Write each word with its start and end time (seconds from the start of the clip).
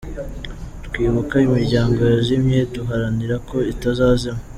Twibuka 0.85 1.35
Imiryango 1.47 1.99
Yazimye 2.13 2.59
duharanira 2.73 3.35
ko 3.49 3.57
itazazima. 3.73 4.39